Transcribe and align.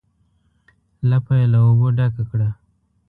لپه 1.09 1.33
یې 1.39 1.45
له 1.53 1.59
اوبو 1.65 1.87
ډکه 1.97 2.23
کړه. 2.31 2.49